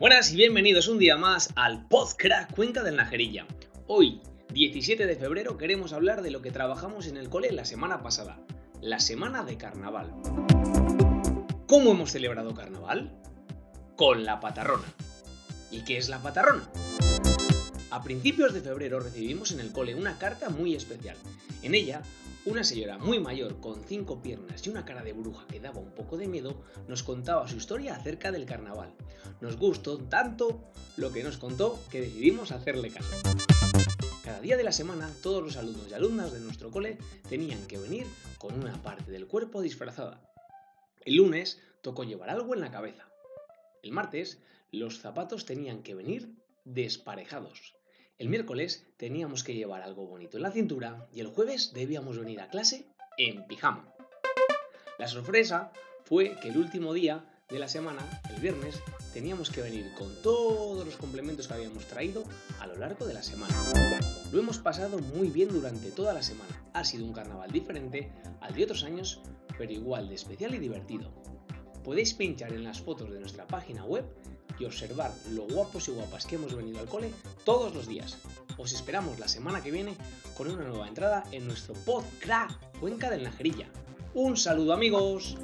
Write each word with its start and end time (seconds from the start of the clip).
Buenas 0.00 0.32
y 0.32 0.36
bienvenidos 0.36 0.88
un 0.88 0.98
día 0.98 1.18
más 1.18 1.50
al 1.56 1.86
Podcrack 1.86 2.54
Cuenca 2.54 2.82
del 2.82 2.96
Najerilla. 2.96 3.46
Hoy, 3.86 4.22
17 4.50 5.04
de 5.04 5.14
febrero, 5.14 5.58
queremos 5.58 5.92
hablar 5.92 6.22
de 6.22 6.30
lo 6.30 6.40
que 6.40 6.50
trabajamos 6.50 7.06
en 7.06 7.18
el 7.18 7.28
cole 7.28 7.52
la 7.52 7.66
semana 7.66 8.02
pasada, 8.02 8.40
la 8.80 8.98
semana 8.98 9.44
de 9.44 9.58
carnaval. 9.58 10.14
¿Cómo 11.66 11.90
hemos 11.90 12.12
celebrado 12.12 12.54
carnaval? 12.54 13.20
Con 13.94 14.24
la 14.24 14.40
patarrona. 14.40 14.86
¿Y 15.70 15.84
qué 15.84 15.98
es 15.98 16.08
la 16.08 16.22
patarrona? 16.22 16.66
A 17.90 18.02
principios 18.02 18.54
de 18.54 18.62
febrero 18.62 19.00
recibimos 19.00 19.52
en 19.52 19.60
el 19.60 19.70
cole 19.70 19.94
una 19.94 20.16
carta 20.16 20.48
muy 20.48 20.74
especial. 20.74 21.18
En 21.62 21.74
ella 21.74 22.00
una 22.46 22.64
señora 22.64 22.96
muy 22.96 23.20
mayor, 23.20 23.60
con 23.60 23.84
cinco 23.84 24.22
piernas 24.22 24.66
y 24.66 24.70
una 24.70 24.84
cara 24.84 25.02
de 25.02 25.12
bruja 25.12 25.46
que 25.46 25.60
daba 25.60 25.78
un 25.78 25.94
poco 25.94 26.16
de 26.16 26.26
miedo, 26.26 26.62
nos 26.88 27.02
contaba 27.02 27.46
su 27.46 27.56
historia 27.56 27.94
acerca 27.94 28.32
del 28.32 28.46
carnaval. 28.46 28.94
Nos 29.40 29.56
gustó 29.56 29.98
tanto 29.98 30.62
lo 30.96 31.12
que 31.12 31.22
nos 31.22 31.36
contó 31.36 31.78
que 31.90 32.00
decidimos 32.00 32.50
hacerle 32.50 32.90
caso. 32.90 33.10
Cada 34.24 34.40
día 34.40 34.56
de 34.56 34.64
la 34.64 34.72
semana, 34.72 35.12
todos 35.22 35.42
los 35.42 35.56
alumnos 35.56 35.88
y 35.90 35.94
alumnas 35.94 36.32
de 36.32 36.40
nuestro 36.40 36.70
cole 36.70 36.96
tenían 37.28 37.66
que 37.66 37.78
venir 37.78 38.06
con 38.38 38.58
una 38.58 38.82
parte 38.82 39.10
del 39.10 39.26
cuerpo 39.26 39.60
disfrazada. 39.60 40.22
El 41.04 41.16
lunes 41.16 41.60
tocó 41.82 42.04
llevar 42.04 42.30
algo 42.30 42.54
en 42.54 42.60
la 42.60 42.70
cabeza. 42.70 43.06
El 43.82 43.92
martes, 43.92 44.38
los 44.70 45.00
zapatos 45.00 45.44
tenían 45.44 45.82
que 45.82 45.94
venir 45.94 46.34
desparejados. 46.64 47.74
El 48.20 48.28
miércoles 48.28 48.84
teníamos 48.98 49.42
que 49.42 49.54
llevar 49.54 49.80
algo 49.80 50.06
bonito 50.06 50.36
en 50.36 50.42
la 50.42 50.52
cintura 50.52 51.08
y 51.10 51.20
el 51.20 51.28
jueves 51.28 51.72
debíamos 51.72 52.18
venir 52.18 52.42
a 52.42 52.50
clase 52.50 52.84
en 53.16 53.46
pijama. 53.46 53.94
La 54.98 55.08
sorpresa 55.08 55.72
fue 56.04 56.36
que 56.42 56.48
el 56.48 56.58
último 56.58 56.92
día 56.92 57.24
de 57.48 57.58
la 57.58 57.66
semana, 57.66 58.02
el 58.28 58.42
viernes, 58.42 58.78
teníamos 59.14 59.48
que 59.48 59.62
venir 59.62 59.90
con 59.96 60.14
todos 60.20 60.84
los 60.84 60.98
complementos 60.98 61.48
que 61.48 61.54
habíamos 61.54 61.86
traído 61.86 62.24
a 62.58 62.66
lo 62.66 62.76
largo 62.76 63.06
de 63.06 63.14
la 63.14 63.22
semana. 63.22 63.54
Lo 64.30 64.38
hemos 64.38 64.58
pasado 64.58 64.98
muy 64.98 65.30
bien 65.30 65.48
durante 65.48 65.90
toda 65.90 66.12
la 66.12 66.22
semana. 66.22 66.70
Ha 66.74 66.84
sido 66.84 67.06
un 67.06 67.14
carnaval 67.14 67.50
diferente 67.50 68.12
al 68.42 68.52
de 68.54 68.64
otros 68.64 68.84
años, 68.84 69.22
pero 69.56 69.72
igual 69.72 70.10
de 70.10 70.16
especial 70.16 70.54
y 70.54 70.58
divertido. 70.58 71.10
Podéis 71.82 72.12
pinchar 72.12 72.52
en 72.52 72.64
las 72.64 72.82
fotos 72.82 73.10
de 73.10 73.18
nuestra 73.18 73.46
página 73.46 73.86
web 73.86 74.04
y 74.60 74.64
observar 74.66 75.12
lo 75.30 75.42
guapos 75.44 75.88
y 75.88 75.92
guapas 75.92 76.26
que 76.26 76.36
hemos 76.36 76.54
venido 76.54 76.78
al 76.78 76.86
cole 76.86 77.10
todos 77.44 77.74
los 77.74 77.88
días. 77.88 78.18
Os 78.58 78.72
esperamos 78.72 79.18
la 79.18 79.26
semana 79.26 79.62
que 79.62 79.70
viene 79.70 79.96
con 80.36 80.48
una 80.48 80.64
nueva 80.64 80.86
entrada 80.86 81.24
en 81.32 81.46
nuestro 81.46 81.74
podcast 81.74 82.52
Cuenca 82.78 83.10
del 83.10 83.24
Najerilla. 83.24 83.68
Un 84.14 84.36
saludo 84.36 84.74
amigos. 84.74 85.36